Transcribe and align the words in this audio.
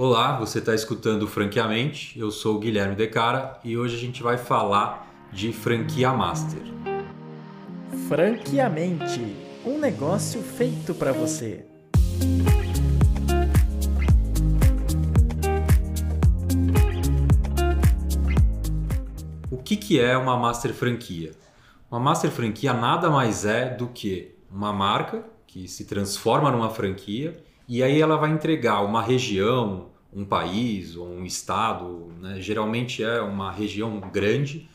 Olá, 0.00 0.38
você 0.38 0.60
está 0.60 0.76
escutando 0.76 1.26
Franqueamente. 1.26 2.16
Eu 2.16 2.30
sou 2.30 2.54
o 2.54 2.58
Guilherme 2.60 2.94
Decara 2.94 3.58
e 3.64 3.76
hoje 3.76 3.96
a 3.96 3.98
gente 3.98 4.22
vai 4.22 4.38
falar 4.38 5.12
de 5.32 5.52
franquia 5.52 6.12
master. 6.12 6.62
Franqueamente, 8.06 9.34
um 9.66 9.76
negócio 9.76 10.40
feito 10.40 10.94
para 10.94 11.10
você. 11.10 11.66
O 19.50 19.56
que, 19.56 19.76
que 19.76 19.98
é 19.98 20.16
uma 20.16 20.36
master 20.36 20.72
franquia? 20.72 21.32
Uma 21.90 21.98
master 21.98 22.30
franquia 22.30 22.72
nada 22.72 23.10
mais 23.10 23.44
é 23.44 23.68
do 23.68 23.88
que 23.88 24.36
uma 24.48 24.72
marca 24.72 25.24
que 25.44 25.66
se 25.66 25.86
transforma 25.86 26.52
numa 26.52 26.70
franquia 26.70 27.47
e 27.68 27.82
aí 27.82 28.00
ela 28.00 28.16
vai 28.16 28.30
entregar 28.30 28.82
uma 28.82 29.02
região, 29.02 29.88
um 30.10 30.24
país 30.24 30.96
ou 30.96 31.06
um 31.06 31.24
estado, 31.24 32.10
né? 32.18 32.40
geralmente 32.40 33.04
é 33.04 33.20
uma 33.20 33.52
região 33.52 34.00
grande, 34.10 34.68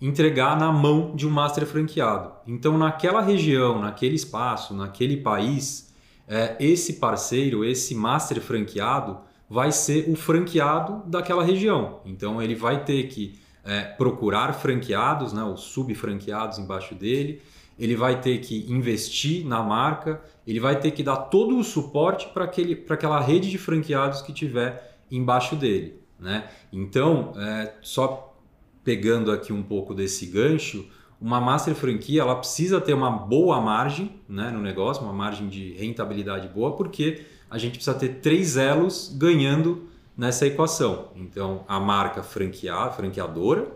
entregar 0.00 0.56
na 0.56 0.70
mão 0.70 1.16
de 1.16 1.26
um 1.26 1.30
master 1.30 1.66
franqueado. 1.66 2.30
Então, 2.46 2.78
naquela 2.78 3.20
região, 3.20 3.80
naquele 3.80 4.14
espaço, 4.14 4.74
naquele 4.74 5.16
país, 5.16 5.92
é, 6.28 6.54
esse 6.60 6.94
parceiro, 6.94 7.64
esse 7.64 7.94
master 7.94 8.40
franqueado, 8.40 9.18
vai 9.48 9.72
ser 9.72 10.08
o 10.08 10.14
franqueado 10.14 11.02
daquela 11.06 11.42
região. 11.42 12.00
Então, 12.04 12.40
ele 12.40 12.54
vai 12.54 12.84
ter 12.84 13.08
que 13.08 13.40
é, 13.64 13.82
procurar 13.82 14.52
franqueados, 14.52 15.32
né, 15.32 15.42
os 15.42 15.62
subfranqueados 15.62 16.58
embaixo 16.58 16.94
dele, 16.94 17.42
ele 17.78 17.94
vai 17.94 18.20
ter 18.20 18.38
que 18.38 18.70
investir 18.70 19.46
na 19.46 19.62
marca, 19.62 20.20
ele 20.46 20.60
vai 20.60 20.78
ter 20.78 20.90
que 20.92 21.02
dar 21.02 21.16
todo 21.16 21.58
o 21.58 21.64
suporte 21.64 22.28
para 22.28 22.44
aquela 22.44 23.20
rede 23.20 23.50
de 23.50 23.58
franqueados 23.58 24.22
que 24.22 24.32
tiver 24.32 24.98
embaixo 25.10 25.54
dele. 25.56 26.00
Né? 26.18 26.48
Então, 26.72 27.32
é, 27.36 27.74
só 27.82 28.34
pegando 28.82 29.30
aqui 29.30 29.52
um 29.52 29.62
pouco 29.62 29.92
desse 29.92 30.26
gancho, 30.26 30.86
uma 31.20 31.40
master 31.40 31.74
franquia 31.74 32.22
ela 32.22 32.36
precisa 32.36 32.80
ter 32.80 32.94
uma 32.94 33.10
boa 33.10 33.60
margem 33.60 34.20
né, 34.28 34.50
no 34.50 34.60
negócio, 34.60 35.02
uma 35.02 35.12
margem 35.12 35.48
de 35.48 35.72
rentabilidade 35.72 36.48
boa, 36.48 36.72
porque 36.76 37.24
a 37.50 37.58
gente 37.58 37.74
precisa 37.74 37.96
ter 37.96 38.20
três 38.20 38.56
elos 38.56 39.14
ganhando 39.16 39.88
nessa 40.16 40.46
equação. 40.46 41.08
Então, 41.14 41.64
a 41.68 41.78
marca 41.78 42.22
franqueada, 42.22 42.92
franqueadora, 42.92 43.66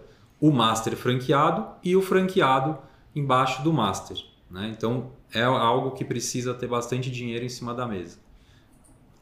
o 0.41 0.51
master 0.51 0.97
franqueado 0.97 1.67
e 1.85 1.95
o 1.95 2.01
franqueado 2.01 2.79
embaixo 3.15 3.63
do 3.63 3.73
master. 3.73 4.17
Né? 4.51 4.73
Então 4.77 5.13
é 5.33 5.43
algo 5.43 5.93
que 5.93 6.05
precisa 6.05 6.55
ter 6.55 6.67
bastante 6.67 7.11
dinheiro 7.11 7.45
em 7.45 7.49
cima 7.49 7.75
da 7.75 7.87
mesa. 7.87 8.19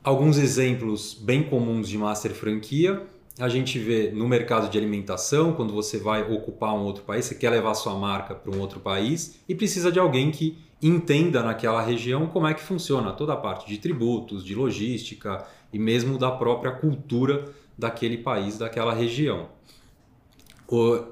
Alguns 0.03 0.39
exemplos 0.39 1.14
bem 1.14 1.42
comuns 1.42 1.89
de 1.89 1.98
master 1.98 2.33
franquia 2.33 3.06
a 3.39 3.48
gente 3.48 3.78
vê 3.78 4.11
no 4.11 4.27
mercado 4.27 4.69
de 4.69 4.77
alimentação, 4.77 5.53
quando 5.53 5.72
você 5.72 5.97
vai 5.97 6.22
ocupar 6.22 6.75
um 6.75 6.83
outro 6.83 7.05
país, 7.05 7.25
você 7.25 7.36
quer 7.36 7.50
levar 7.50 7.75
sua 7.75 7.94
marca 7.94 8.34
para 8.34 8.50
um 8.50 8.61
outro 8.61 8.81
país 8.81 9.39
e 9.48 9.55
precisa 9.55 9.92
de 9.92 9.98
alguém 10.00 10.33
que 10.33 10.59
entenda 10.83 11.41
naquela 11.41 11.81
região 11.81 12.27
como 12.27 12.48
é 12.48 12.55
que 12.55 12.61
funciona 12.61 13.12
toda 13.12 13.34
a 13.34 13.36
parte 13.36 13.69
de 13.69 13.78
tributos, 13.78 14.44
de 14.44 14.56
logística 14.56 15.47
e 15.72 15.78
mesmo 15.78 16.19
da 16.19 16.33
própria 16.33 16.72
cultura 16.72 17.44
daquele 17.77 18.19
país, 18.19 18.59
daquela 18.59 18.92
região. 18.92 19.50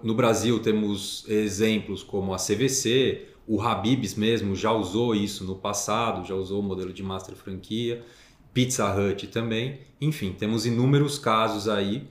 No 0.02 0.14
Brasil 0.14 0.58
temos 0.60 1.24
exemplos 1.28 2.02
como 2.02 2.34
a 2.34 2.36
CVC, 2.36 3.28
o 3.46 3.60
Habib's 3.60 4.14
mesmo 4.14 4.54
já 4.54 4.70
usou 4.72 5.14
isso 5.14 5.44
no 5.44 5.56
passado, 5.56 6.26
já 6.26 6.34
usou 6.34 6.60
o 6.60 6.62
modelo 6.62 6.92
de 6.92 7.02
master 7.02 7.34
franquia, 7.34 8.04
Pizza 8.52 8.84
Hut 8.94 9.28
também. 9.28 9.80
Enfim, 10.00 10.32
temos 10.32 10.66
inúmeros 10.66 11.18
casos 11.18 11.68
aí 11.68 12.08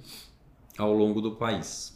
ao 0.77 0.91
longo 0.91 1.21
do 1.21 1.35
país. 1.35 1.94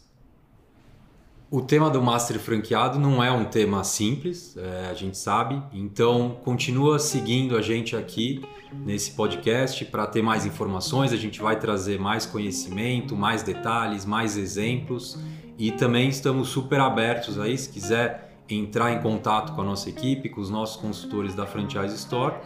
O 1.52 1.60
tema 1.60 1.90
do 1.90 2.00
master 2.00 2.38
franqueado 2.38 2.96
não 2.96 3.24
é 3.24 3.32
um 3.32 3.44
tema 3.44 3.82
simples, 3.82 4.56
é, 4.56 4.86
a 4.88 4.94
gente 4.94 5.18
sabe, 5.18 5.60
então 5.72 6.38
continua 6.44 6.96
seguindo 7.00 7.56
a 7.56 7.60
gente 7.60 7.96
aqui 7.96 8.40
nesse 8.86 9.10
podcast 9.10 9.84
para 9.86 10.06
ter 10.06 10.22
mais 10.22 10.46
informações. 10.46 11.12
A 11.12 11.16
gente 11.16 11.42
vai 11.42 11.58
trazer 11.58 11.98
mais 11.98 12.24
conhecimento, 12.24 13.16
mais 13.16 13.42
detalhes, 13.42 14.04
mais 14.04 14.36
exemplos 14.36 15.18
e 15.58 15.72
também 15.72 16.08
estamos 16.08 16.50
super 16.50 16.78
abertos 16.78 17.36
aí, 17.36 17.58
se 17.58 17.68
quiser 17.68 18.38
entrar 18.48 18.92
em 18.92 19.00
contato 19.02 19.52
com 19.52 19.62
a 19.62 19.64
nossa 19.64 19.88
equipe, 19.88 20.28
com 20.28 20.40
os 20.40 20.50
nossos 20.50 20.80
consultores 20.80 21.34
da 21.34 21.46
Franchise 21.46 21.96
Store, 21.96 22.36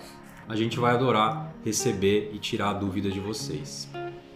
a 0.49 0.57
gente 0.57 0.79
vai 0.79 0.95
adorar 0.95 1.55
receber 1.63 2.31
e 2.33 2.39
tirar 2.39 2.73
dúvidas 2.73 3.13
de 3.13 3.21
vocês. 3.21 3.87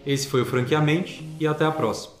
Esse 0.05 0.27
foi 0.27 0.43
o 0.43 0.45
Franqueamente 0.45 1.27
e 1.39 1.47
até 1.47 1.65
a 1.65 1.71
próxima. 1.71 2.18